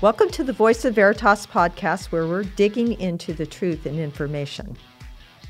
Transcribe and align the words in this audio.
Welcome 0.00 0.30
to 0.30 0.44
the 0.44 0.54
Voice 0.54 0.86
of 0.86 0.94
Veritas 0.94 1.46
podcast, 1.46 2.06
where 2.06 2.26
we're 2.26 2.44
digging 2.44 2.98
into 2.98 3.34
the 3.34 3.44
truth 3.44 3.84
and 3.84 4.00
information. 4.00 4.78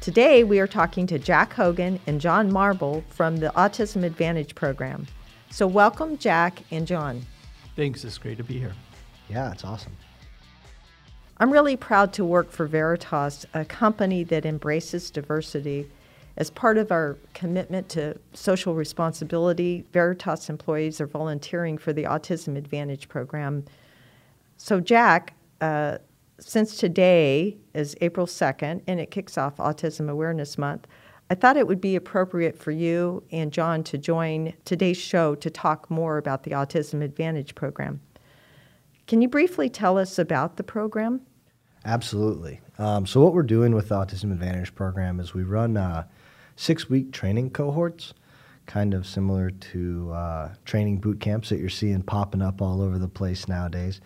Today, 0.01 0.43
we 0.43 0.59
are 0.59 0.67
talking 0.67 1.07
to 1.07 1.21
Jack 1.21 1.53
Hogan 1.53 2.01
and 2.09 2.21
John 2.21 2.53
Marble 2.53 3.05
from 3.11 3.37
the 3.37 3.51
Autism 3.51 4.03
Advantage 4.03 4.57
program. 4.57 5.07
So, 5.51 5.69
welcome, 5.69 6.19
Jack 6.19 6.65
and 6.73 6.85
John. 6.85 7.25
Thanks. 7.77 8.03
It's 8.03 8.19
great 8.19 8.39
to 8.39 8.43
be 8.43 8.59
here. 8.59 8.73
Yeah, 9.29 9.53
it's 9.53 9.65
awesome. 9.65 9.97
I'm 11.39 11.53
really 11.53 11.77
proud 11.77 12.13
to 12.15 12.25
work 12.25 12.51
for 12.51 12.67
Veritas, 12.67 13.47
a 13.55 13.65
company 13.65 14.25
that 14.25 14.45
embraces 14.45 15.13
diversity. 15.13 15.89
As 16.37 16.51
part 16.51 16.77
of 16.77 16.91
our 16.91 17.17
commitment 17.35 17.89
to 17.91 18.19
social 18.35 18.75
responsibility, 18.75 19.85
Veritas 19.93 20.51
employees 20.51 21.01
are 21.01 21.07
volunteering 21.07 21.79
for 21.79 21.93
the 21.93 22.03
Autism 22.03 22.57
Advantage 22.57 23.09
program 23.09 23.65
so, 24.63 24.79
Jack, 24.79 25.33
uh, 25.63 25.97
since 26.39 26.77
today 26.77 27.57
is 27.73 27.97
April 28.03 28.27
2nd 28.27 28.83
and 28.87 29.01
it 29.01 29.11
kicks 29.11 29.39
off 29.39 29.57
Autism 29.57 30.11
Awareness 30.11 30.59
Month, 30.59 30.87
I 31.31 31.35
thought 31.35 31.57
it 31.57 31.67
would 31.67 31.81
be 31.81 31.97
appropriate 31.97 32.59
for 32.59 32.71
you 32.71 33.23
and 33.33 33.53
John 33.53 33.83
to 33.85 33.97
join 33.97 34.53
today's 34.67 34.99
show 34.99 35.35
to 35.37 35.49
talk 35.49 35.91
more 35.91 36.19
about 36.19 36.43
the 36.43 36.51
Autism 36.51 37.03
Advantage 37.03 37.55
program. 37.55 38.03
Can 39.07 39.23
you 39.23 39.29
briefly 39.29 39.71
tell 39.71 39.97
us 39.97 40.19
about 40.19 40.59
the 40.59 40.63
program? 40.63 41.23
Absolutely. 41.87 42.61
Um, 42.77 43.07
so, 43.07 43.23
what 43.25 43.33
we're 43.33 43.43
doing 43.43 43.75
with 43.75 43.89
the 43.89 43.95
Autism 43.95 44.31
Advantage 44.31 44.75
program 44.75 45.21
is 45.21 45.33
we 45.33 45.43
run 45.43 45.79
uh, 45.79 46.05
six 46.57 46.91
week 46.91 47.13
training 47.13 47.49
cohorts, 47.53 48.13
kind 48.67 48.93
of 48.93 49.07
similar 49.07 49.49
to 49.49 50.13
uh, 50.13 50.55
training 50.67 50.99
boot 50.99 51.19
camps 51.19 51.49
that 51.49 51.61
you're 51.61 51.71
seeing 51.71 52.03
popping 52.03 52.43
up 52.43 52.61
all 52.61 52.83
over 52.83 52.99
the 52.99 53.09
place 53.09 53.49
nowadays. 53.49 54.03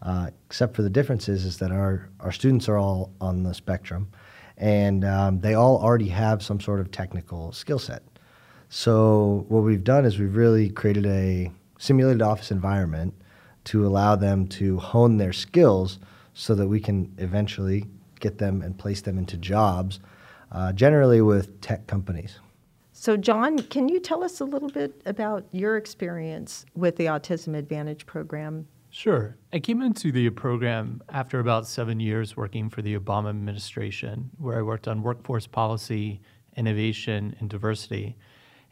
Uh, 0.00 0.30
except 0.46 0.76
for 0.76 0.82
the 0.82 0.90
differences 0.90 1.44
is 1.44 1.58
that 1.58 1.72
our, 1.72 2.08
our 2.20 2.30
students 2.30 2.68
are 2.68 2.78
all 2.78 3.12
on 3.20 3.42
the 3.42 3.52
spectrum 3.52 4.08
and 4.58 5.04
um, 5.04 5.40
they 5.40 5.54
all 5.54 5.80
already 5.82 6.08
have 6.08 6.42
some 6.42 6.60
sort 6.60 6.80
of 6.80 6.90
technical 6.90 7.52
skill 7.52 7.78
set. 7.78 8.02
So 8.68 9.46
what 9.48 9.60
we've 9.60 9.84
done 9.84 10.04
is 10.04 10.18
we've 10.18 10.36
really 10.36 10.68
created 10.68 11.06
a 11.06 11.50
simulated 11.78 12.22
office 12.22 12.50
environment 12.50 13.14
to 13.64 13.86
allow 13.86 14.16
them 14.16 14.46
to 14.48 14.78
hone 14.78 15.16
their 15.16 15.32
skills 15.32 15.98
so 16.34 16.54
that 16.54 16.66
we 16.66 16.80
can 16.80 17.12
eventually 17.18 17.84
get 18.20 18.38
them 18.38 18.62
and 18.62 18.76
place 18.76 19.00
them 19.00 19.16
into 19.16 19.36
jobs, 19.36 20.00
uh, 20.52 20.72
generally 20.72 21.20
with 21.20 21.60
tech 21.60 21.86
companies. 21.86 22.40
So, 22.92 23.16
John, 23.16 23.58
can 23.58 23.88
you 23.88 24.00
tell 24.00 24.24
us 24.24 24.40
a 24.40 24.44
little 24.44 24.70
bit 24.70 25.00
about 25.06 25.46
your 25.52 25.76
experience 25.76 26.66
with 26.74 26.96
the 26.96 27.06
Autism 27.06 27.56
Advantage 27.56 28.06
program 28.06 28.66
Sure. 28.98 29.36
I 29.52 29.60
came 29.60 29.80
into 29.80 30.10
the 30.10 30.28
program 30.30 31.00
after 31.08 31.38
about 31.38 31.68
seven 31.68 32.00
years 32.00 32.36
working 32.36 32.68
for 32.68 32.82
the 32.82 32.98
Obama 32.98 33.28
administration, 33.28 34.28
where 34.38 34.58
I 34.58 34.62
worked 34.62 34.88
on 34.88 35.04
workforce 35.04 35.46
policy, 35.46 36.20
innovation, 36.56 37.36
and 37.38 37.48
diversity. 37.48 38.16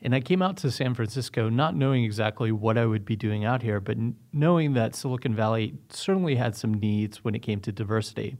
And 0.02 0.16
I 0.16 0.20
came 0.20 0.42
out 0.42 0.56
to 0.56 0.72
San 0.72 0.94
Francisco 0.94 1.48
not 1.48 1.76
knowing 1.76 2.02
exactly 2.02 2.50
what 2.50 2.76
I 2.76 2.86
would 2.86 3.04
be 3.04 3.14
doing 3.14 3.44
out 3.44 3.62
here, 3.62 3.78
but 3.78 3.98
knowing 4.32 4.72
that 4.72 4.96
Silicon 4.96 5.32
Valley 5.32 5.74
certainly 5.90 6.34
had 6.34 6.56
some 6.56 6.74
needs 6.74 7.22
when 7.22 7.36
it 7.36 7.42
came 7.42 7.60
to 7.60 7.70
diversity. 7.70 8.36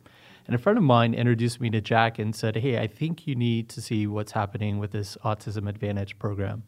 And 0.48 0.56
a 0.56 0.58
friend 0.58 0.78
of 0.78 0.82
mine 0.82 1.14
introduced 1.14 1.60
me 1.60 1.70
to 1.70 1.80
Jack 1.80 2.18
and 2.18 2.34
said, 2.34 2.56
Hey, 2.56 2.80
I 2.80 2.88
think 2.88 3.28
you 3.28 3.36
need 3.36 3.68
to 3.68 3.80
see 3.80 4.08
what's 4.08 4.32
happening 4.32 4.80
with 4.80 4.90
this 4.90 5.16
Autism 5.24 5.68
Advantage 5.68 6.18
program. 6.18 6.64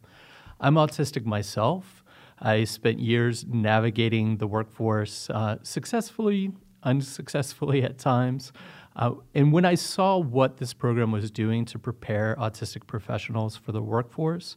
I'm 0.61 0.75
autistic 0.75 1.25
myself. 1.25 1.98
I 2.41 2.63
spent 2.63 2.99
years 2.99 3.45
navigating 3.45 4.37
the 4.37 4.47
workforce 4.47 5.29
uh, 5.29 5.57
successfully, 5.63 6.51
unsuccessfully 6.83 7.83
at 7.83 7.97
times. 7.97 8.51
Uh, 8.95 9.11
and 9.35 9.53
when 9.53 9.65
I 9.65 9.75
saw 9.75 10.17
what 10.17 10.57
this 10.57 10.73
program 10.73 11.11
was 11.11 11.31
doing 11.31 11.65
to 11.65 11.79
prepare 11.79 12.35
autistic 12.39 12.87
professionals 12.87 13.55
for 13.55 13.71
the 13.71 13.81
workforce, 13.81 14.55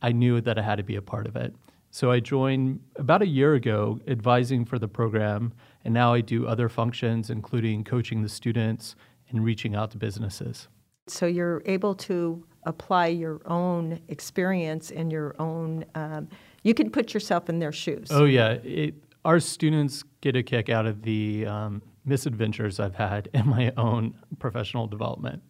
I 0.00 0.12
knew 0.12 0.40
that 0.40 0.58
I 0.58 0.62
had 0.62 0.76
to 0.76 0.82
be 0.82 0.96
a 0.96 1.02
part 1.02 1.26
of 1.26 1.36
it. 1.36 1.54
So 1.90 2.10
I 2.10 2.20
joined 2.20 2.80
about 2.96 3.20
a 3.20 3.26
year 3.26 3.54
ago 3.54 4.00
advising 4.06 4.64
for 4.64 4.78
the 4.78 4.88
program, 4.88 5.52
and 5.84 5.92
now 5.92 6.14
I 6.14 6.22
do 6.22 6.46
other 6.46 6.70
functions, 6.70 7.28
including 7.28 7.84
coaching 7.84 8.22
the 8.22 8.30
students 8.30 8.96
and 9.28 9.44
reaching 9.44 9.74
out 9.74 9.90
to 9.90 9.98
businesses. 9.98 10.68
So 11.06 11.26
you're 11.26 11.62
able 11.66 11.94
to 11.96 12.44
apply 12.64 13.08
your 13.08 13.40
own 13.46 14.00
experience 14.08 14.90
and 14.90 15.10
your 15.10 15.34
own 15.38 15.84
um, 15.94 16.28
you 16.62 16.74
can 16.74 16.90
put 16.90 17.12
yourself 17.12 17.48
in 17.48 17.58
their 17.58 17.72
shoes. 17.72 18.08
Oh 18.10 18.24
yeah, 18.24 18.52
it, 18.62 18.94
our 19.24 19.40
students 19.40 20.04
get 20.20 20.36
a 20.36 20.42
kick 20.42 20.68
out 20.68 20.86
of 20.86 21.02
the 21.02 21.46
um, 21.46 21.82
misadventures 22.04 22.80
I've 22.80 22.94
had 22.94 23.28
in 23.34 23.48
my 23.48 23.72
own 23.76 24.14
professional 24.38 24.86
development. 24.86 25.42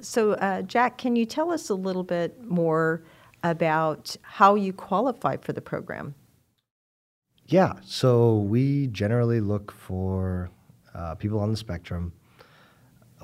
So, 0.00 0.32
uh, 0.34 0.62
Jack, 0.62 0.98
can 0.98 1.16
you 1.16 1.26
tell 1.26 1.50
us 1.50 1.70
a 1.70 1.74
little 1.74 2.04
bit 2.04 2.42
more 2.44 3.04
about 3.42 4.16
how 4.22 4.54
you 4.54 4.72
qualify 4.72 5.36
for 5.36 5.52
the 5.52 5.60
program? 5.60 6.14
Yeah, 7.46 7.74
so 7.82 8.38
we 8.38 8.88
generally 8.88 9.40
look 9.40 9.72
for 9.72 10.50
uh, 10.94 11.14
people 11.14 11.40
on 11.40 11.50
the 11.50 11.56
spectrum. 11.56 12.12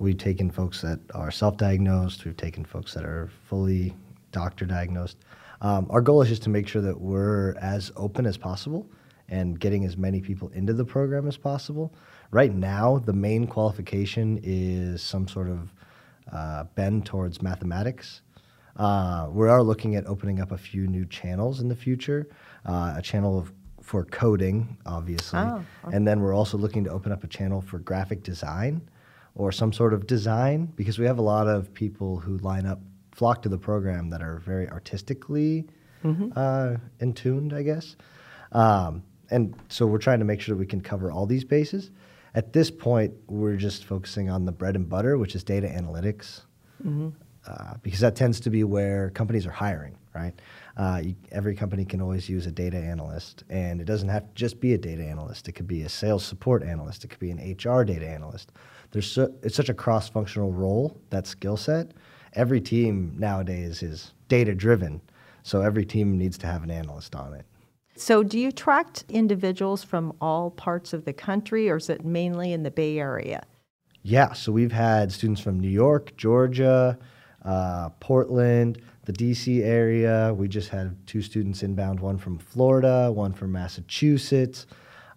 We've 0.01 0.19
taken 0.19 0.51
folks 0.51 0.81
that 0.83 0.99
are 1.15 1.31
self 1.31 1.57
diagnosed, 1.57 2.25
we've 2.25 2.37
taken 2.37 2.65
folks 2.65 2.95
that 2.95 3.05
are 3.05 3.31
fully 3.49 3.95
doctor 4.33 4.67
diagnosed. 4.67 5.19
Um, 5.61 5.87
our 5.89 6.01
goal 6.01 6.21
is 6.23 6.29
just 6.29 6.43
to 6.43 6.51
make 6.51 6.67
sure 6.67 6.83
that 6.83 7.01
we're 7.01 7.55
as 7.59 7.93
open 7.97 8.27
as 8.27 8.37
possible 8.37 8.87
and 9.29 9.59
getting 9.59 9.85
as 9.85 9.97
many 9.97 10.21
people 10.21 10.49
into 10.51 10.73
the 10.73 10.85
program 10.85 11.29
as 11.29 11.37
possible. 11.37 11.95
Right 12.33 12.53
now, 12.53 12.99
the 12.99 13.13
main 13.13 13.47
qualification 13.47 14.41
is 14.43 15.01
some 15.01 15.29
sort 15.29 15.49
of 15.49 15.73
uh, 16.33 16.65
bend 16.75 17.07
towards 17.07 17.41
mathematics. 17.41 18.23
Uh, 18.77 19.29
we 19.31 19.49
are 19.49 19.63
looking 19.63 19.95
at 19.95 20.05
opening 20.07 20.41
up 20.41 20.51
a 20.51 20.59
few 20.59 20.89
new 20.89 21.07
channels 21.07 21.61
in 21.61 21.69
the 21.69 21.77
future, 21.77 22.29
uh, 22.67 22.95
a 22.97 23.03
channel 23.03 23.39
of, 23.39 23.53
for 23.81 24.05
coding, 24.07 24.77
obviously, 24.85 25.39
oh, 25.39 25.65
okay. 25.85 25.97
and 25.97 26.07
then 26.07 26.21
we're 26.21 26.35
also 26.35 26.59
looking 26.59 26.83
to 26.83 26.91
open 26.91 27.13
up 27.13 27.23
a 27.23 27.29
channel 27.29 27.61
for 27.61 27.79
graphic 27.79 28.25
design 28.25 28.83
or 29.35 29.51
some 29.51 29.73
sort 29.73 29.93
of 29.93 30.07
design 30.07 30.67
because 30.77 30.99
we 30.99 31.07
have 31.07 31.19
a 31.19 31.23
lot 31.23 31.49
of 31.49 31.73
people 31.75 32.19
who 32.19 32.39
line 32.39 32.67
up 32.67 32.81
flock 33.13 33.43
to 33.43 33.49
the 33.49 33.59
program 33.59 34.11
that 34.11 34.23
are 34.23 34.39
very 34.39 34.69
artistically 34.69 35.67
mm-hmm. 36.05 36.31
uh, 36.37 36.77
in 37.01 37.13
tuned, 37.13 37.53
I 37.53 37.63
guess. 37.63 37.97
Um, 38.53 39.03
and 39.31 39.55
so 39.69 39.87
we're 39.87 39.99
trying 39.99 40.19
to 40.19 40.25
make 40.25 40.41
sure 40.41 40.55
that 40.55 40.61
we 40.61 40.67
can 40.67 40.81
cover 40.81 41.11
all 41.11 41.27
these 41.27 41.45
bases. 41.45 41.91
At 42.35 42.53
this 42.53 42.71
point, 42.71 43.15
we're 43.29 43.57
just 43.57 43.85
focusing 43.85 44.29
on 44.29 44.45
the 44.45 44.53
bread 44.53 44.77
and 44.77 44.89
butter, 44.89 45.19
which 45.19 45.35
is 45.35 45.45
data 45.45 45.69
analytics, 45.69 46.43
mm-hmm. 46.85 47.11
uh, 47.47 47.75
because 47.83 48.01
that 48.01 48.17
tends 48.17 48.41
to 48.41 48.51
be 48.51 48.65
where 48.65 49.11
companies 49.11 49.47
are 49.47 49.53
hiring, 49.53 49.97
right? 50.15 50.35
Uh, 50.77 51.01
you, 51.05 51.15
every 51.31 51.55
company 51.55 51.85
can 51.85 52.01
always 52.01 52.29
use 52.29 52.47
a 52.47 52.53
data 52.53 52.77
analyst, 52.77 53.45
and 53.49 53.81
it 53.81 53.85
doesn't 53.85 54.09
have 54.09 54.25
to 54.25 54.35
just 54.35 54.61
be 54.61 54.75
a 54.75 54.79
data 54.79 55.05
analyst. 55.05 55.49
It 55.49 55.53
could 55.53 55.69
be 55.69 55.83
a 55.83 55.89
sales 55.89 56.25
support 56.25 56.65
analyst. 56.65 57.05
It 57.05 57.09
could 57.09 57.21
be 57.21 57.31
an 57.31 57.39
HR 57.39 57.85
data 57.85 58.09
analyst. 58.09 58.51
There's 58.95 59.11
so, 59.11 59.35
it's 59.43 59.57
such 59.57 59.69
a 59.69 59.75
cross-functional 59.75 60.53
role, 60.53 60.97
that 61.11 61.27
skill 61.27 61.57
set, 61.57 61.91
every 62.33 62.61
team 62.61 63.17
nowadays 63.19 63.83
is 63.83 64.13
data 64.29 64.55
driven. 64.55 65.01
So 65.43 65.63
every 65.63 65.85
team 65.85 66.17
needs 66.17 66.39
to 66.39 66.47
have 66.47 66.63
an 66.63 66.71
analyst 66.71 67.17
on 67.17 67.35
it. 67.35 67.45
So, 67.97 68.23
do 68.23 68.39
you 68.39 68.49
attract 68.49 69.05
individuals 69.09 69.85
from 69.85 70.15
all 70.21 70.51
parts 70.51 70.93
of 70.93 71.05
the 71.05 71.13
country, 71.13 71.69
or 71.71 71.77
is 71.77 71.91
it 71.91 72.05
mainly 72.05 72.53
in 72.53 72.63
the 72.63 72.71
Bay 72.71 72.99
Area? 72.99 73.45
Yeah, 74.03 74.33
so 74.33 74.53
we've 74.53 74.73
had 74.73 75.13
students 75.13 75.41
from 75.41 75.61
New 75.61 75.69
York, 75.69 76.17
Georgia, 76.17 76.99
uh, 77.45 77.91
Portland, 78.01 78.81
the 79.05 79.13
DC 79.13 79.63
area. 79.63 80.35
We 80.35 80.49
just 80.49 80.71
had 80.71 80.97
two 81.07 81.23
students 81.23 81.63
inbound, 81.63 82.01
one 82.01 82.19
from 82.19 82.39
Florida, 82.39 83.13
one 83.13 83.33
from 83.33 83.53
Massachusetts. 83.53 84.67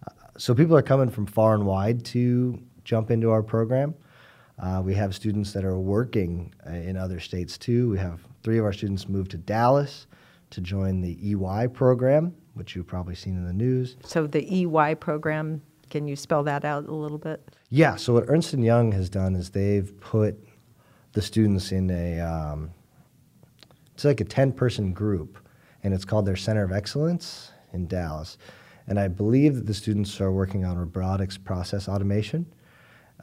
Uh, 0.07 0.11
so, 0.37 0.53
people 0.53 0.75
are 0.75 0.83
coming 0.83 1.09
from 1.09 1.25
far 1.25 1.55
and 1.55 1.65
wide 1.65 2.05
to 2.05 2.59
jump 2.87 3.11
into 3.11 3.29
our 3.29 3.43
program. 3.43 3.93
Uh, 4.57 4.81
we 4.83 4.95
have 4.95 5.13
students 5.13 5.51
that 5.51 5.65
are 5.65 5.77
working 5.77 6.53
uh, 6.65 6.71
in 6.71 6.95
other 6.95 7.19
states 7.19 7.57
too. 7.57 7.89
We 7.89 7.99
have 7.99 8.21
three 8.41 8.57
of 8.57 8.65
our 8.65 8.73
students 8.73 9.07
moved 9.09 9.31
to 9.31 9.37
Dallas 9.37 10.07
to 10.51 10.61
join 10.61 11.01
the 11.01 11.17
EY 11.31 11.67
program, 11.67 12.33
which 12.53 12.75
you've 12.75 12.87
probably 12.87 13.13
seen 13.13 13.35
in 13.35 13.45
the 13.45 13.53
news. 13.53 13.97
So 14.05 14.25
the 14.25 14.63
EY 14.63 14.95
program, 14.95 15.61
can 15.89 16.07
you 16.07 16.15
spell 16.15 16.43
that 16.43 16.63
out 16.63 16.87
a 16.87 16.93
little 16.93 17.17
bit? 17.17 17.55
Yeah. 17.69 17.97
So 17.97 18.13
what 18.13 18.23
Ernst 18.29 18.53
and 18.53 18.63
Young 18.63 18.93
has 18.93 19.09
done 19.09 19.35
is 19.35 19.49
they've 19.49 19.93
put 19.99 20.39
the 21.11 21.21
students 21.21 21.73
in 21.73 21.91
a 21.91 22.21
um, 22.21 22.71
it's 23.93 24.05
like 24.05 24.21
a 24.21 24.25
ten 24.25 24.53
person 24.53 24.93
group, 24.93 25.37
and 25.83 25.93
it's 25.93 26.05
called 26.05 26.25
their 26.25 26.37
Center 26.37 26.63
of 26.63 26.71
Excellence 26.71 27.51
in 27.73 27.85
Dallas. 27.87 28.37
And 28.87 28.97
I 28.97 29.09
believe 29.09 29.55
that 29.55 29.65
the 29.65 29.73
students 29.73 30.21
are 30.21 30.31
working 30.31 30.63
on 30.63 30.77
robotics 30.77 31.37
process 31.37 31.89
automation 31.89 32.45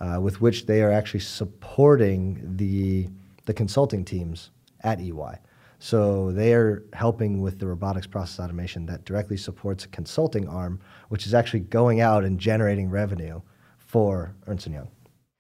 uh, 0.01 0.19
with 0.21 0.41
which 0.41 0.67
they 0.67 0.83
are 0.83 0.91
actually 0.91 1.21
supporting 1.21 2.57
the, 2.57 3.09
the 3.45 3.55
consulting 3.55 4.05
teams 4.05 4.51
at 4.83 5.01
EY. 5.01 5.39
So 5.79 6.33
they 6.33 6.55
are 6.55 6.83
helping 6.93 7.43
with 7.43 7.59
the 7.59 7.67
robotics 7.67 8.07
process 8.07 8.41
automation 8.41 8.87
that 8.87 9.05
directly 9.05 9.37
supports 9.37 9.85
a 9.85 9.89
consulting 9.89 10.49
arm, 10.49 10.81
which 11.09 11.27
is 11.27 11.35
actually 11.35 11.61
going 11.61 12.01
out 12.01 12.25
and 12.25 12.39
generating 12.39 12.89
revenue 12.89 13.41
for 13.77 14.35
Ernst 14.47 14.67
& 14.67 14.69
Young. 14.69 14.89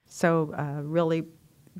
So 0.06 0.52
uh, 0.56 0.82
really 0.82 1.24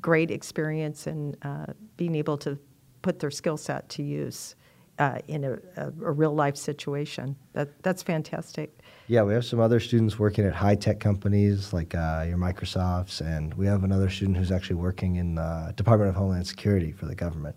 great 0.01 0.31
experience 0.31 1.07
in 1.07 1.35
uh, 1.41 1.67
being 1.95 2.15
able 2.15 2.37
to 2.39 2.57
put 3.01 3.19
their 3.19 3.31
skill 3.31 3.57
set 3.57 3.87
to 3.89 4.03
use 4.03 4.55
uh, 4.99 5.19
in 5.27 5.43
a, 5.43 5.53
a, 5.77 5.87
a, 6.03 6.11
real 6.11 6.33
life 6.33 6.55
situation. 6.55 7.35
That, 7.53 7.81
that's 7.83 8.01
fantastic. 8.01 8.79
Yeah, 9.07 9.23
we 9.23 9.33
have 9.33 9.45
some 9.45 9.59
other 9.59 9.79
students 9.79 10.17
working 10.17 10.45
at 10.45 10.53
high 10.53 10.75
tech 10.75 10.99
companies 10.99 11.73
like 11.73 11.93
uh, 11.93 12.25
your 12.27 12.37
Microsofts, 12.37 13.21
and 13.21 13.53
we 13.55 13.65
have 13.65 13.83
another 13.83 14.09
student 14.09 14.37
who's 14.37 14.51
actually 14.51 14.77
working 14.77 15.17
in 15.17 15.35
the 15.35 15.73
Department 15.75 16.09
of 16.09 16.15
Homeland 16.15 16.47
Security 16.47 16.91
for 16.91 17.05
the 17.05 17.15
government. 17.15 17.55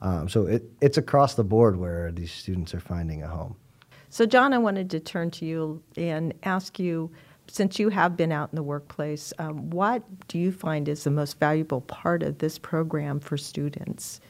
Um, 0.00 0.28
so 0.28 0.46
it, 0.46 0.64
it's 0.80 0.98
across 0.98 1.34
the 1.34 1.44
board 1.44 1.76
where 1.76 2.12
these 2.12 2.32
students 2.32 2.74
are 2.74 2.80
finding 2.80 3.22
a 3.22 3.28
home. 3.28 3.56
So, 4.10 4.24
John, 4.26 4.52
I 4.52 4.58
wanted 4.58 4.90
to 4.90 5.00
turn 5.00 5.30
to 5.32 5.44
you 5.44 5.82
and 5.96 6.32
ask 6.44 6.78
you 6.78 7.10
since 7.50 7.78
you 7.78 7.88
have 7.88 8.16
been 8.16 8.30
out 8.30 8.50
in 8.52 8.56
the 8.56 8.62
workplace, 8.62 9.32
um, 9.38 9.70
what 9.70 10.02
do 10.28 10.38
you 10.38 10.52
find 10.52 10.88
is 10.88 11.04
the 11.04 11.10
most 11.10 11.40
valuable 11.40 11.80
part 11.82 12.22
of 12.22 12.38
this 12.38 12.58
program 12.58 13.20
for 13.20 13.36
students? 13.36 14.20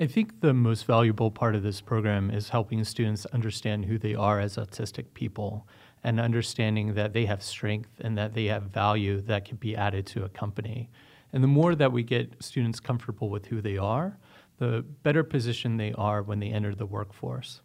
I 0.00 0.06
think 0.06 0.40
the 0.40 0.54
most 0.54 0.86
valuable 0.86 1.30
part 1.30 1.54
of 1.54 1.62
this 1.62 1.82
program 1.82 2.30
is 2.30 2.48
helping 2.48 2.82
students 2.84 3.26
understand 3.26 3.84
who 3.84 3.98
they 3.98 4.14
are 4.14 4.40
as 4.40 4.56
autistic 4.56 5.12
people 5.12 5.68
and 6.02 6.18
understanding 6.18 6.94
that 6.94 7.12
they 7.12 7.26
have 7.26 7.42
strength 7.42 7.90
and 8.00 8.16
that 8.16 8.32
they 8.32 8.46
have 8.46 8.62
value 8.62 9.20
that 9.20 9.44
can 9.44 9.58
be 9.58 9.76
added 9.76 10.06
to 10.06 10.24
a 10.24 10.30
company. 10.30 10.88
And 11.34 11.44
the 11.44 11.48
more 11.48 11.74
that 11.74 11.92
we 11.92 12.02
get 12.02 12.42
students 12.42 12.80
comfortable 12.80 13.28
with 13.28 13.44
who 13.44 13.60
they 13.60 13.76
are, 13.76 14.16
the 14.56 14.86
better 15.02 15.22
position 15.22 15.76
they 15.76 15.92
are 15.92 16.22
when 16.22 16.40
they 16.40 16.48
enter 16.48 16.74
the 16.74 16.86
workforce. 16.86 17.60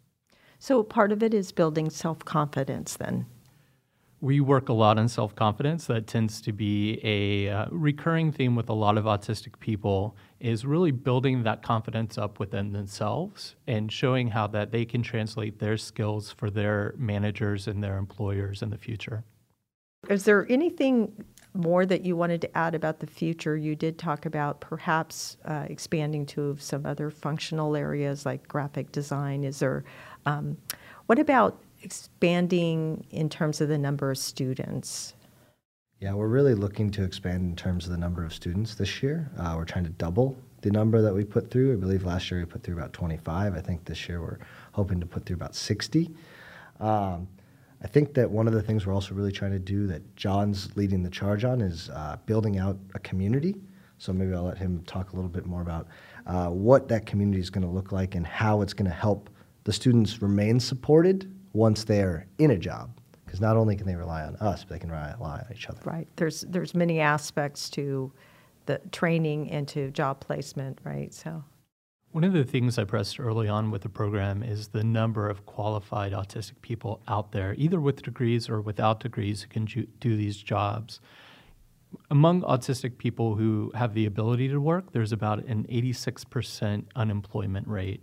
So 0.60 0.84
part 0.84 1.14
of 1.14 1.24
it 1.24 1.34
is 1.34 1.54
building 1.54 1.90
self 1.90 2.20
confidence 2.26 2.98
then. 2.98 3.28
We 4.22 4.40
work 4.40 4.70
a 4.70 4.74
lot 4.74 4.98
on 4.98 5.08
self 5.08 5.36
confidence. 5.36 5.88
That 5.88 6.08
tends 6.08 6.42
to 6.42 6.52
be 6.54 7.00
a 7.04 7.50
uh, 7.50 7.66
recurring 7.70 8.32
theme 8.32 8.56
with 8.56 8.70
a 8.70 8.74
lot 8.74 8.98
of 8.98 9.06
autistic 9.06 9.60
people 9.60 10.16
is 10.40 10.66
really 10.66 10.92
building 10.92 11.44
that 11.44 11.62
confidence 11.64 12.18
up 12.18 12.40
within 12.40 12.72
themselves 12.72 13.56
and 13.68 13.92
showing 13.92 14.30
how 14.30 14.48
that 14.48 14.72
they 14.72 14.86
can 14.86 15.02
translate 15.02 15.60
their 15.60 15.78
skills 15.78 16.32
for 16.32 16.50
their 16.50 16.94
managers 16.98 17.68
and 17.68 17.84
their 17.84 17.98
employers 17.98 18.62
in 18.62 18.70
the 18.70 18.78
future. 18.78 19.24
Is 20.10 20.24
there 20.24 20.46
anything 20.50 21.26
more 21.54 21.86
that 21.86 22.06
you 22.06 22.16
wanted 22.16 22.42
to 22.42 22.58
add 22.58 22.76
about 22.76 23.00
the 23.00 23.08
future? 23.08 23.58
You 23.58 23.76
did 23.76 23.98
talk 23.98 24.26
about 24.26 24.60
perhaps 24.60 25.38
uh, 25.46 25.66
expanding 25.70 26.26
to 26.28 26.58
some 26.60 26.86
other 26.86 27.10
functional 27.10 27.76
areas 27.76 28.26
like 28.26 28.48
graphic 28.48 28.92
design. 28.92 29.44
Is 29.44 29.60
there, 29.60 29.84
um, 30.26 30.58
what 31.08 31.18
about 31.18 31.60
expanding 31.86 33.06
in 33.12 33.30
terms 33.30 33.62
of 33.62 33.70
the 33.70 33.78
number 33.78 34.10
of 34.10 34.18
students? 34.18 35.14
Yeah, 36.00 36.14
we're 36.14 36.28
really 36.28 36.56
looking 36.56 36.90
to 36.92 37.04
expand 37.04 37.50
in 37.50 37.56
terms 37.56 37.86
of 37.86 37.92
the 37.92 37.98
number 37.98 38.26
of 38.26 38.34
students 38.34 38.76
this 38.76 39.02
year. 39.02 39.32
Uh, 39.38 39.54
we're 39.56 39.66
trying 39.66 39.86
to 39.86 39.92
double 39.92 40.36
the 40.62 40.72
number 40.72 41.02
that 41.02 41.14
we 41.14 41.24
put 41.24 41.52
through. 41.52 41.74
I 41.74 41.76
believe 41.76 42.04
last 42.04 42.30
year 42.30 42.40
we 42.42 42.46
put 42.46 42.64
through 42.64 42.76
about 42.76 42.92
25. 42.92 43.56
I 43.56 43.62
think 43.62 43.86
this 43.86 44.10
year 44.10 44.20
we're 44.20 44.40
hoping 44.74 45.00
to 45.00 45.06
put 45.06 45.26
through 45.26 45.36
about 45.36 45.56
60. 45.56 46.10
Um, 46.80 47.28
I 47.82 47.88
think 47.88 48.16
that 48.16 48.30
one 48.30 48.48
of 48.48 48.54
the 48.54 48.62
things 48.64 48.86
we're 48.86 48.94
also 48.94 49.14
really 49.14 49.32
trying 49.32 49.52
to 49.52 49.60
do 49.60 49.86
that 49.88 50.16
John's 50.16 50.76
leading 50.76 51.04
the 51.04 51.10
charge 51.10 51.46
on 51.46 51.62
is 51.62 51.90
uh, 51.92 52.18
building 52.26 52.58
out 52.58 52.78
a 52.96 53.00
community. 53.00 53.56
So 54.00 54.12
maybe 54.12 54.34
I'll 54.34 54.44
let 54.44 54.58
him 54.58 54.84
talk 54.88 55.14
a 55.14 55.16
little 55.16 55.30
bit 55.30 55.46
more 55.46 55.62
about 55.62 55.88
uh, 56.26 56.48
what 56.50 56.88
that 56.90 57.06
community 57.06 57.40
is 57.40 57.50
going 57.50 57.66
to 57.66 57.72
look 57.72 57.92
like 57.92 58.16
and 58.16 58.26
how 58.26 58.62
it's 58.62 58.74
going 58.74 58.90
to 58.90 58.96
help 58.96 59.30
the 59.66 59.72
students 59.72 60.22
remain 60.22 60.60
supported 60.60 61.32
once 61.56 61.84
they're 61.84 62.28
in 62.38 62.52
a 62.52 62.58
job. 62.58 62.92
Because 63.26 63.42
not 63.42 63.58
only 63.58 63.76
can 63.76 63.88
they 63.88 63.96
rely 63.96 64.24
on 64.24 64.36
us, 64.36 64.64
but 64.64 64.76
they 64.76 64.80
can 64.80 64.92
rely 64.92 65.10
on 65.20 65.46
each 65.52 65.68
other. 65.68 65.80
Right. 65.84 66.08
There's 66.16 66.42
there's 66.42 66.76
many 66.76 67.00
aspects 67.00 67.70
to 67.72 68.12
the 68.68 68.80
training 68.92 69.52
and 69.52 69.68
to 69.70 69.92
job 69.92 70.20
placement, 70.20 70.80
right? 70.84 71.14
So 71.14 71.44
one 72.16 72.24
of 72.24 72.32
the 72.32 72.46
things 72.46 72.78
I 72.78 72.86
pressed 72.86 73.20
early 73.20 73.50
on 73.50 73.72
with 73.72 73.82
the 73.82 73.90
program 73.90 74.42
is 74.42 74.70
the 74.70 74.86
number 74.86 75.28
of 75.28 75.46
qualified 75.46 76.14
autistic 76.14 76.62
people 76.62 77.02
out 77.10 77.34
there, 77.34 77.54
either 77.58 77.82
with 77.82 78.04
degrees 78.04 78.48
or 78.48 78.62
without 78.62 79.02
degrees, 79.02 79.42
who 79.42 79.50
can 79.50 79.66
do 80.00 80.16
these 80.16 80.38
jobs. 80.38 81.02
Among 82.10 82.42
autistic 82.44 82.98
people 82.98 83.36
who 83.36 83.70
have 83.76 83.94
the 83.94 84.06
ability 84.06 84.48
to 84.48 84.62
work, 84.62 84.94
there's 84.94 85.12
about 85.12 85.44
an 85.44 85.66
86% 85.70 86.86
unemployment 86.96 87.68
rate. 87.68 88.02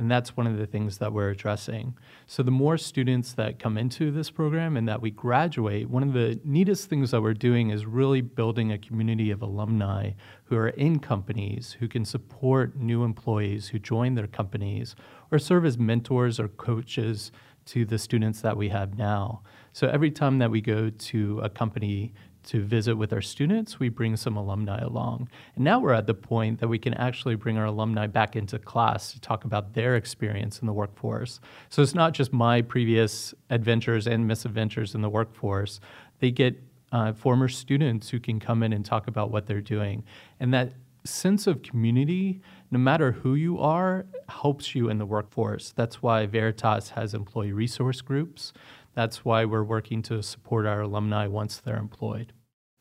And 0.00 0.10
that's 0.10 0.34
one 0.34 0.46
of 0.46 0.56
the 0.56 0.64
things 0.64 0.96
that 0.96 1.12
we're 1.12 1.28
addressing. 1.28 1.94
So, 2.26 2.42
the 2.42 2.50
more 2.50 2.78
students 2.78 3.34
that 3.34 3.58
come 3.58 3.76
into 3.76 4.10
this 4.10 4.30
program 4.30 4.74
and 4.78 4.88
that 4.88 5.02
we 5.02 5.10
graduate, 5.10 5.90
one 5.90 6.02
of 6.02 6.14
the 6.14 6.40
neatest 6.42 6.88
things 6.88 7.10
that 7.10 7.20
we're 7.20 7.34
doing 7.34 7.68
is 7.68 7.84
really 7.84 8.22
building 8.22 8.72
a 8.72 8.78
community 8.78 9.30
of 9.30 9.42
alumni 9.42 10.12
who 10.44 10.56
are 10.56 10.70
in 10.70 11.00
companies 11.00 11.76
who 11.80 11.86
can 11.86 12.06
support 12.06 12.76
new 12.76 13.04
employees 13.04 13.68
who 13.68 13.78
join 13.78 14.14
their 14.14 14.26
companies 14.26 14.96
or 15.30 15.38
serve 15.38 15.66
as 15.66 15.76
mentors 15.76 16.40
or 16.40 16.48
coaches 16.48 17.30
to 17.66 17.84
the 17.84 17.98
students 17.98 18.40
that 18.40 18.56
we 18.56 18.70
have 18.70 18.96
now. 18.96 19.42
So, 19.74 19.86
every 19.86 20.10
time 20.10 20.38
that 20.38 20.50
we 20.50 20.62
go 20.62 20.88
to 20.88 21.40
a 21.40 21.50
company 21.50 22.14
to 22.44 22.62
visit 22.62 22.96
with 22.96 23.12
our 23.12 23.20
students, 23.20 23.78
we 23.78 23.88
bring 23.88 24.16
some 24.16 24.36
alumni 24.36 24.78
along. 24.78 25.28
And 25.54 25.64
now 25.64 25.80
we're 25.80 25.92
at 25.92 26.06
the 26.06 26.14
point 26.14 26.60
that 26.60 26.68
we 26.68 26.78
can 26.78 26.94
actually 26.94 27.34
bring 27.34 27.58
our 27.58 27.66
alumni 27.66 28.06
back 28.06 28.36
into 28.36 28.58
class 28.58 29.12
to 29.12 29.20
talk 29.20 29.44
about 29.44 29.74
their 29.74 29.96
experience 29.96 30.60
in 30.60 30.66
the 30.66 30.72
workforce. 30.72 31.40
So 31.68 31.82
it's 31.82 31.94
not 31.94 32.12
just 32.12 32.32
my 32.32 32.62
previous 32.62 33.34
adventures 33.50 34.06
and 34.06 34.26
misadventures 34.26 34.94
in 34.94 35.02
the 35.02 35.10
workforce. 35.10 35.80
They 36.20 36.30
get 36.30 36.62
uh, 36.92 37.12
former 37.12 37.48
students 37.48 38.08
who 38.08 38.18
can 38.18 38.40
come 38.40 38.62
in 38.62 38.72
and 38.72 38.84
talk 38.84 39.06
about 39.06 39.30
what 39.30 39.46
they're 39.46 39.60
doing. 39.60 40.04
And 40.40 40.52
that 40.54 40.72
sense 41.04 41.46
of 41.46 41.62
community, 41.62 42.40
no 42.70 42.78
matter 42.78 43.12
who 43.12 43.34
you 43.34 43.58
are, 43.58 44.06
helps 44.28 44.74
you 44.74 44.88
in 44.88 44.98
the 44.98 45.06
workforce. 45.06 45.72
That's 45.72 46.02
why 46.02 46.26
Veritas 46.26 46.90
has 46.90 47.14
employee 47.14 47.52
resource 47.52 48.00
groups. 48.00 48.52
That's 48.94 49.24
why 49.24 49.44
we're 49.44 49.64
working 49.64 50.02
to 50.02 50.22
support 50.22 50.66
our 50.66 50.82
alumni 50.82 51.26
once 51.26 51.58
they're 51.58 51.76
employed. 51.76 52.32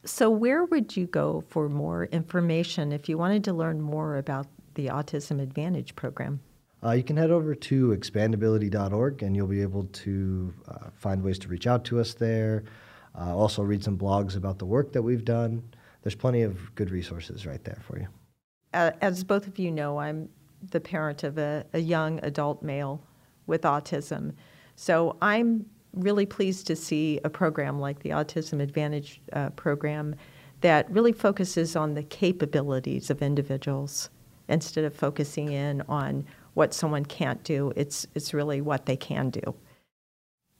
So, 0.05 0.29
where 0.29 0.63
would 0.65 0.95
you 0.95 1.07
go 1.07 1.43
for 1.49 1.67
more 1.67 2.05
information 2.05 2.91
if 2.91 3.09
you 3.09 3.17
wanted 3.17 3.43
to 3.45 3.53
learn 3.53 3.81
more 3.81 4.17
about 4.17 4.47
the 4.75 4.87
Autism 4.87 5.41
Advantage 5.41 5.95
program? 5.95 6.39
Uh, 6.81 6.91
you 6.91 7.03
can 7.03 7.17
head 7.17 7.31
over 7.31 7.53
to 7.53 7.89
expandability.org 7.89 9.21
and 9.21 9.35
you'll 9.35 9.47
be 9.47 9.61
able 9.61 9.83
to 9.83 10.53
uh, 10.69 10.89
find 10.93 11.21
ways 11.21 11.37
to 11.39 11.49
reach 11.49 11.67
out 11.67 11.83
to 11.83 11.99
us 11.99 12.13
there. 12.13 12.63
Uh, 13.19 13.35
also, 13.35 13.61
read 13.61 13.83
some 13.83 13.97
blogs 13.97 14.37
about 14.37 14.57
the 14.57 14.65
work 14.65 14.93
that 14.93 15.01
we've 15.01 15.25
done. 15.25 15.61
There's 16.03 16.15
plenty 16.15 16.43
of 16.43 16.73
good 16.75 16.91
resources 16.91 17.45
right 17.45 17.63
there 17.65 17.81
for 17.85 17.99
you. 17.99 18.07
as 18.73 19.25
both 19.25 19.47
of 19.47 19.59
you 19.59 19.71
know, 19.71 19.97
I'm 19.97 20.29
the 20.71 20.79
parent 20.79 21.23
of 21.23 21.37
a, 21.37 21.65
a 21.73 21.79
young 21.79 22.19
adult 22.23 22.63
male 22.63 23.01
with 23.47 23.63
autism. 23.63 24.33
So, 24.77 25.17
I'm 25.21 25.65
really 25.93 26.25
pleased 26.25 26.67
to 26.67 26.75
see 26.75 27.19
a 27.23 27.29
program 27.29 27.79
like 27.79 27.99
the 27.99 28.09
Autism 28.09 28.61
Advantage 28.61 29.21
uh, 29.33 29.49
program 29.51 30.15
that 30.61 30.89
really 30.91 31.13
focuses 31.13 31.75
on 31.75 31.93
the 31.93 32.03
capabilities 32.03 33.09
of 33.09 33.21
individuals 33.21 34.09
instead 34.47 34.83
of 34.83 34.93
focusing 34.93 35.51
in 35.51 35.81
on 35.87 36.25
what 36.53 36.73
someone 36.73 37.05
can't 37.05 37.43
do. 37.43 37.71
It's, 37.75 38.07
it's 38.15 38.33
really 38.33 38.61
what 38.61 38.85
they 38.85 38.97
can 38.97 39.29
do. 39.29 39.55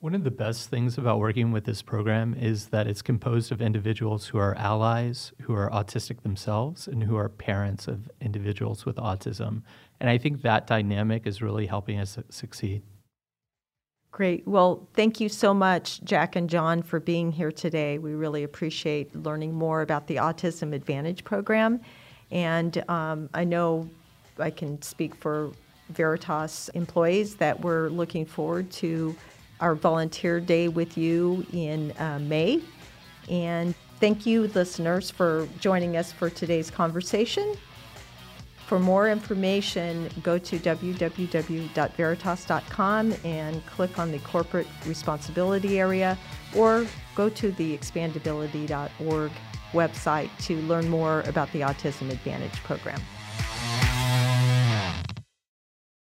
One 0.02 0.16
of 0.16 0.24
the 0.24 0.32
best 0.32 0.70
things 0.70 0.98
about 0.98 1.20
working 1.20 1.52
with 1.52 1.66
this 1.66 1.82
program 1.82 2.34
is 2.34 2.68
that 2.68 2.88
it's 2.88 3.02
composed 3.02 3.52
of 3.52 3.62
individuals 3.62 4.28
who 4.28 4.38
are 4.38 4.56
allies, 4.56 5.34
who 5.42 5.54
are 5.54 5.70
autistic 5.72 6.22
themselves, 6.22 6.88
and 6.88 7.04
who 7.04 7.18
are 7.18 7.28
parents 7.28 7.90
of 7.90 8.10
individuals 8.22 8.86
with 8.86 8.96
autism. 8.96 9.64
And 10.00 10.10
I 10.10 10.18
think 10.18 10.42
that 10.44 10.68
dynamic 10.68 11.28
is 11.28 11.42
really 11.42 11.66
helping 11.66 12.00
us 12.00 12.18
succeed. 12.30 12.84
Great. 14.12 14.48
Well, 14.48 14.88
thank 14.96 15.20
you 15.20 15.30
so 15.30 15.54
much, 15.54 16.04
Jack 16.04 16.36
and 16.36 16.50
John, 16.50 16.82
for 16.82 17.00
being 17.00 17.32
here 17.32 17.51
today. 17.51 18.00
We 18.00 18.13
really 18.13 18.44
appreciate 18.44 19.16
learning 19.16 19.54
more 19.54 19.82
about 19.82 20.08
the 20.08 20.16
Autism 20.16 20.74
Advantage 20.74 21.24
program. 21.24 21.80
And 22.32 22.84
um, 22.89 23.30
I 23.34 23.44
know 23.44 23.89
I 24.38 24.50
can 24.50 24.82
speak 24.82 25.16
for 25.16 25.51
Veritas 25.89 26.70
employees 26.74 27.36
that 27.36 27.60
we're 27.62 27.89
looking 27.89 28.25
forward 28.25 28.70
to 28.72 29.16
our 29.60 29.75
volunteer 29.75 30.39
day 30.39 30.68
with 30.68 30.98
you 30.98 31.46
in 31.54 31.92
uh, 32.00 32.20
May. 32.20 32.62
And 33.30 33.75
thank 34.00 34.25
you, 34.25 34.48
listeners, 34.48 35.12
for 35.12 35.48
joining 35.60 35.98
us 35.98 36.12
for 36.12 36.30
today's 36.30 36.72
conversation. 36.72 37.56
For 38.70 38.78
more 38.78 39.10
information, 39.10 40.08
go 40.22 40.38
to 40.38 40.60
www.veritas.com 40.60 43.14
and 43.24 43.66
click 43.66 43.98
on 43.98 44.12
the 44.12 44.20
corporate 44.20 44.68
responsibility 44.86 45.80
area 45.80 46.16
or 46.56 46.86
go 47.16 47.30
to 47.30 47.52
the 47.54 47.76
expandability.org 47.76 49.32
website 49.72 50.30
to 50.46 50.62
learn 50.62 50.88
more 50.88 51.22
about 51.22 51.52
the 51.52 51.62
Autism 51.62 52.12
Advantage 52.12 52.62
program. 52.62 53.02